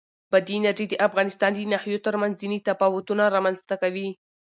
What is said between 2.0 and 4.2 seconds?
ترمنځ ځینې تفاوتونه رامنځ ته کوي.